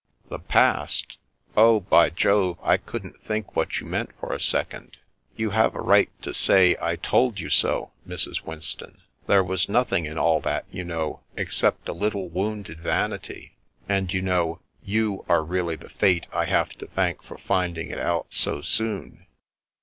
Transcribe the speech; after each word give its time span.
"The 0.31 0.39
past? 0.39 1.19
Oh, 1.55 1.81
by 1.81 2.09
Jove, 2.09 2.57
I 2.63 2.77
couldn't 2.77 3.21
think 3.21 3.55
what 3.55 3.79
you 3.79 3.85
meant 3.85 4.09
for 4.19 4.33
a 4.33 4.39
second. 4.39 4.97
You 5.35 5.51
have 5.51 5.75
a 5.75 5.79
right 5.79 6.09
to 6.23 6.33
say' 6.33 6.75
I 6.81 6.95
told 6.95 7.39
you 7.39 7.49
so,' 7.49 7.91
Mrs. 8.07 8.41
Winston. 8.41 9.01
There 9.27 9.43
was 9.43 9.69
nothing 9.69 10.05
in 10.07 10.17
all 10.17 10.39
that, 10.41 10.65
you 10.71 10.83
know, 10.83 11.19
except 11.37 11.87
a 11.87 11.93
little 11.93 12.29
wounded 12.29 12.79
vanity; 12.79 13.57
and 13.87 14.11
you 14.11 14.23
know, 14.23 14.61
you 14.83 15.23
are 15.29 15.43
really 15.43 15.75
the 15.75 15.89
Fate 15.89 16.25
I 16.33 16.45
have 16.45 16.69
to 16.79 16.87
thank 16.87 17.21
for 17.21 17.37
finding 17.37 17.91
it 17.91 17.99
out 17.99 18.25
so 18.31 18.61
soon." 18.61 19.27